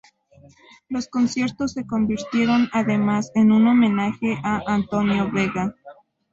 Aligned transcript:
Los 0.89 1.07
conciertos 1.07 1.73
se 1.73 1.85
convirtieron 1.85 2.67
además 2.73 3.31
en 3.35 3.51
un 3.51 3.67
homenaje 3.67 4.35
a 4.43 4.63
Antonio 4.65 5.29
Vega. 5.31 5.75